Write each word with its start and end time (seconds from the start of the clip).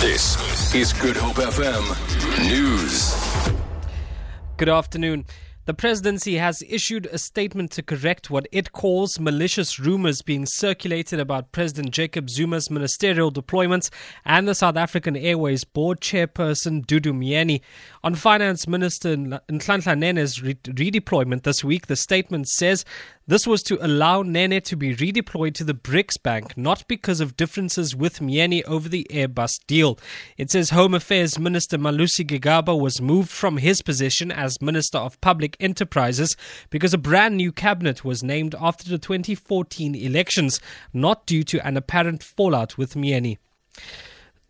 This 0.00 0.74
is 0.74 0.94
Good 0.94 1.18
Hope 1.18 1.36
FM 1.36 2.48
News. 2.48 3.14
Good 4.56 4.70
afternoon. 4.70 5.26
The 5.66 5.74
presidency 5.74 6.36
has 6.36 6.64
issued 6.66 7.04
a 7.12 7.18
statement 7.18 7.70
to 7.72 7.82
correct 7.82 8.30
what 8.30 8.48
it 8.50 8.72
calls 8.72 9.20
malicious 9.20 9.78
rumors 9.78 10.22
being 10.22 10.46
circulated 10.46 11.20
about 11.20 11.52
President 11.52 11.90
Jacob 11.90 12.30
Zuma's 12.30 12.70
ministerial 12.70 13.30
deployments 13.30 13.90
and 14.24 14.48
the 14.48 14.54
South 14.54 14.78
African 14.78 15.16
Airways 15.16 15.64
board 15.64 16.00
chairperson 16.00 16.84
Dudu 16.86 17.12
Myeni. 17.12 17.60
On 18.02 18.14
Finance 18.14 18.66
Minister 18.66 19.16
Nhlanhla 19.16 19.98
Nene's 19.98 20.42
re- 20.42 20.54
redeployment 20.54 21.42
this 21.42 21.62
week, 21.62 21.88
the 21.88 21.94
statement 21.94 22.48
says 22.48 22.86
this 23.30 23.46
was 23.46 23.62
to 23.62 23.78
allow 23.80 24.22
Nene 24.22 24.60
to 24.60 24.74
be 24.74 24.92
redeployed 24.92 25.54
to 25.54 25.62
the 25.62 25.72
BRICS 25.72 26.20
Bank, 26.20 26.56
not 26.56 26.82
because 26.88 27.20
of 27.20 27.36
differences 27.36 27.94
with 27.94 28.18
Myeni 28.18 28.64
over 28.64 28.88
the 28.88 29.06
Airbus 29.08 29.64
deal. 29.68 30.00
It 30.36 30.50
says 30.50 30.70
Home 30.70 30.94
Affairs 30.94 31.38
Minister 31.38 31.78
Malusi 31.78 32.26
Gigaba 32.26 32.76
was 32.76 33.00
moved 33.00 33.30
from 33.30 33.58
his 33.58 33.82
position 33.82 34.32
as 34.32 34.60
Minister 34.60 34.98
of 34.98 35.20
Public 35.20 35.56
Enterprises 35.60 36.36
because 36.70 36.92
a 36.92 36.98
brand 36.98 37.36
new 37.36 37.52
cabinet 37.52 38.04
was 38.04 38.24
named 38.24 38.56
after 38.60 38.88
the 38.88 38.98
2014 38.98 39.94
elections, 39.94 40.58
not 40.92 41.24
due 41.24 41.44
to 41.44 41.64
an 41.64 41.76
apparent 41.76 42.24
fallout 42.24 42.76
with 42.76 42.94
Myeni. 42.94 43.38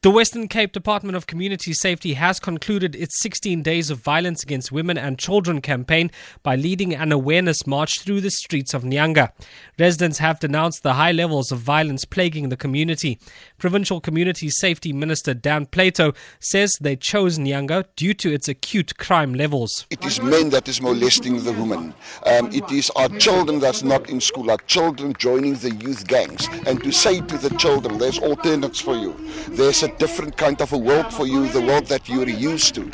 The 0.00 0.12
Western 0.12 0.46
Cape 0.46 0.70
Department 0.70 1.16
of 1.16 1.26
Community 1.26 1.72
Safety 1.72 2.14
has 2.14 2.38
concluded 2.38 2.94
its 2.94 3.18
16 3.18 3.64
Days 3.64 3.90
of 3.90 3.98
Violence 3.98 4.44
Against 4.44 4.70
Women 4.70 4.96
and 4.96 5.18
Children 5.18 5.60
campaign 5.60 6.12
by 6.44 6.54
leading 6.54 6.94
an 6.94 7.10
awareness 7.10 7.66
march 7.66 7.98
through 8.02 8.20
the 8.20 8.30
streets 8.30 8.74
of 8.74 8.84
Nyanga. 8.84 9.32
Residents 9.76 10.18
have 10.18 10.38
denounced 10.38 10.84
the 10.84 10.94
high 10.94 11.10
levels 11.10 11.50
of 11.50 11.58
violence 11.58 12.04
plaguing 12.04 12.48
the 12.48 12.56
community. 12.56 13.18
Provincial 13.58 14.00
Community 14.00 14.48
Safety 14.50 14.92
Minister 14.92 15.34
Dan 15.34 15.66
Plato 15.66 16.12
says 16.38 16.76
they 16.80 16.94
chose 16.94 17.40
Nyanga 17.40 17.84
due 17.96 18.14
to 18.14 18.32
its 18.32 18.46
acute 18.48 18.96
crime 18.98 19.34
levels. 19.34 19.86
It 19.90 20.04
is 20.04 20.22
men 20.22 20.50
that 20.50 20.68
is 20.68 20.80
molesting 20.80 21.42
the 21.42 21.52
women. 21.52 21.92
Um, 22.24 22.52
it 22.52 22.70
is 22.70 22.90
our 22.90 23.08
children 23.18 23.58
that's 23.58 23.82
not 23.82 24.08
in 24.08 24.20
school, 24.20 24.48
our 24.50 24.58
children 24.68 25.14
joining 25.18 25.54
the 25.54 25.72
youth 25.74 26.06
gangs. 26.06 26.48
And 26.68 26.82
to 26.84 26.92
say 26.92 27.20
to 27.20 27.36
the 27.36 27.50
children, 27.56 27.98
there's 27.98 28.20
alternatives 28.20 28.80
for 28.80 28.94
you. 28.94 29.16
There's 29.48 29.82
a 29.82 29.88
a 29.88 29.98
different 29.98 30.36
kind 30.36 30.60
of 30.60 30.72
a 30.72 30.78
world 30.78 31.12
for 31.12 31.26
you, 31.26 31.48
the 31.48 31.60
world 31.60 31.86
that 31.86 32.08
you're 32.08 32.28
used 32.28 32.74
to. 32.74 32.90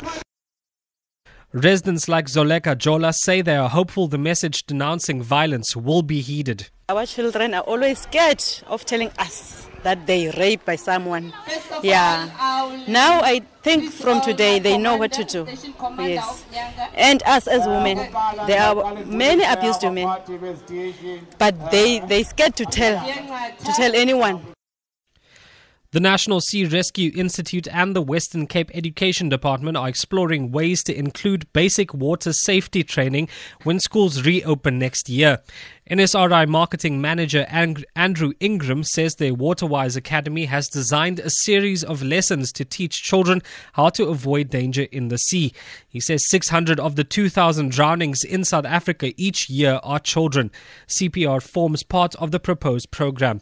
Residents 1.53 2.07
like 2.07 2.25
Zoleka 2.25 2.75
Jola 2.75 3.13
say 3.13 3.41
they 3.41 3.55
are 3.55 3.69
hopeful 3.69 4.07
the 4.07 4.17
message 4.17 4.65
denouncing 4.65 5.21
violence 5.21 5.75
will 5.75 6.01
be 6.01 6.21
heeded. 6.21 6.69
Our 6.89 7.05
children 7.05 7.53
are 7.53 7.61
always 7.61 7.99
scared 7.99 8.43
of 8.67 8.85
telling 8.85 9.09
us 9.17 9.64
that 9.85 10.07
they 10.07 10.29
raped 10.31 10.65
by 10.65 10.75
someone. 10.75 11.31
Yeah. 11.83 12.29
Now 12.87 13.21
I 13.21 13.41
think 13.61 13.91
from 13.91 14.19
today 14.19 14.57
they 14.57 14.77
know 14.77 14.97
what 14.97 15.13
to 15.13 15.23
do. 15.23 15.47
Yes. 15.99 16.43
And 16.95 17.21
us 17.23 17.47
as 17.47 17.65
women, 17.67 17.97
there 18.47 18.61
are 18.63 18.95
many 19.05 19.43
abused 19.45 19.83
women, 19.83 20.09
but 21.37 21.53
they 21.71 21.99
they 21.99 22.23
scared 22.23 22.55
to 22.57 22.65
tell 22.65 22.97
to 23.65 23.71
tell 23.77 23.93
anyone. 23.95 24.54
The 25.95 26.01
National 26.01 26.41
Sea 26.41 26.65
Rescue 26.65 27.13
Institute 27.15 27.69
and 27.71 27.95
the 27.95 28.01
Western 28.01 28.47
Cape 28.47 28.69
Education 28.73 29.29
Department 29.29 29.77
are 29.77 29.87
exploring 29.87 30.51
ways 30.51 30.83
to 30.83 30.93
include 30.93 31.47
basic 31.53 31.93
water 31.93 32.33
safety 32.33 32.83
training 32.83 33.29
when 33.63 33.79
schools 33.79 34.25
reopen 34.25 34.77
next 34.77 35.07
year. 35.07 35.39
NSRI 35.89 36.49
marketing 36.49 36.99
manager 36.99 37.45
Andrew 37.95 38.33
Ingram 38.41 38.83
says 38.83 39.15
their 39.15 39.33
Waterwise 39.33 39.95
Academy 39.95 40.43
has 40.43 40.67
designed 40.67 41.21
a 41.21 41.29
series 41.29 41.81
of 41.81 42.03
lessons 42.03 42.51
to 42.51 42.65
teach 42.65 43.01
children 43.01 43.41
how 43.71 43.87
to 43.91 44.07
avoid 44.07 44.49
danger 44.49 44.87
in 44.91 45.07
the 45.07 45.17
sea. 45.17 45.53
He 45.87 46.01
says 46.01 46.27
600 46.27 46.77
of 46.77 46.97
the 46.97 47.05
2,000 47.05 47.71
drownings 47.71 48.25
in 48.25 48.43
South 48.43 48.65
Africa 48.65 49.13
each 49.15 49.49
year 49.49 49.79
are 49.81 49.99
children. 49.99 50.51
CPR 50.89 51.41
forms 51.41 51.83
part 51.83 52.15
of 52.15 52.31
the 52.31 52.39
proposed 52.41 52.91
program. 52.91 53.39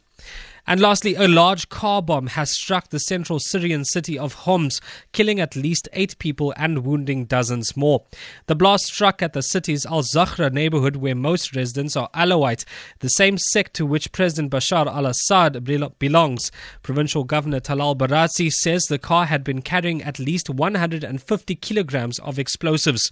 And 0.65 0.79
lastly, 0.79 1.15
a 1.15 1.27
large 1.27 1.67
car 1.67 2.01
bomb 2.01 2.27
has 2.27 2.51
struck 2.51 2.89
the 2.89 2.99
central 2.99 3.39
Syrian 3.39 3.83
city 3.83 4.17
of 4.17 4.33
Homs, 4.33 4.79
killing 5.11 5.41
at 5.41 5.57
least 5.57 5.89
eight 5.91 6.17
people 6.19 6.53
and 6.55 6.85
wounding 6.85 7.25
dozens 7.25 7.75
more. 7.75 8.05
The 8.45 8.55
blast 8.55 8.85
struck 8.85 9.21
at 9.21 9.33
the 9.33 9.41
city's 9.41 9.85
Al 9.85 10.03
Zahra 10.03 10.49
neighborhood, 10.49 10.95
where 10.95 11.15
most 11.15 11.53
residents 11.53 11.97
are 11.97 12.09
Alawite, 12.15 12.63
the 12.99 13.09
same 13.09 13.37
sect 13.37 13.73
to 13.73 13.85
which 13.85 14.13
President 14.13 14.51
Bashar 14.51 14.87
al 14.87 15.05
Assad 15.05 15.65
belongs. 15.99 16.49
Provincial 16.81 17.25
Governor 17.25 17.59
Talal 17.59 17.97
Barazi 17.97 18.49
says 18.49 18.85
the 18.85 18.97
car 18.97 19.25
had 19.25 19.43
been 19.43 19.61
carrying 19.61 20.01
at 20.01 20.17
least 20.17 20.49
150 20.49 21.55
kilograms 21.55 22.19
of 22.19 22.39
explosives. 22.39 23.11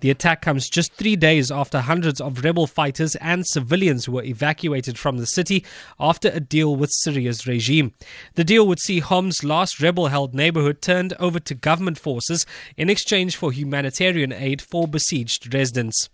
The 0.00 0.10
attack 0.10 0.42
comes 0.42 0.68
just 0.68 0.92
three 0.92 1.16
days 1.16 1.50
after 1.50 1.80
hundreds 1.80 2.20
of 2.20 2.44
rebel 2.44 2.66
fighters 2.66 3.16
and 3.16 3.46
civilians 3.46 4.06
were 4.06 4.22
evacuated 4.22 4.98
from 4.98 5.16
the 5.16 5.26
city 5.26 5.64
after 5.98 6.28
a 6.28 6.40
deal 6.40 6.76
with 6.76 6.89
with 6.90 7.12
Syria's 7.14 7.46
regime. 7.46 7.92
The 8.34 8.44
deal 8.44 8.66
would 8.66 8.80
see 8.80 8.98
Homs' 8.98 9.44
last 9.44 9.80
rebel 9.80 10.08
held 10.08 10.34
neighborhood 10.34 10.82
turned 10.82 11.12
over 11.20 11.38
to 11.38 11.54
government 11.54 11.98
forces 11.98 12.44
in 12.76 12.90
exchange 12.90 13.36
for 13.36 13.52
humanitarian 13.52 14.32
aid 14.32 14.60
for 14.60 14.88
besieged 14.88 15.54
residents. 15.54 16.08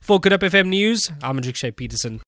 For 0.00 0.20
Good 0.20 0.32
Hope 0.32 0.42
FM 0.42 0.68
News, 0.68 1.10
I'm 1.22 1.38
Andrik 1.38 1.56
Shea 1.56 1.70
Peterson. 1.70 2.20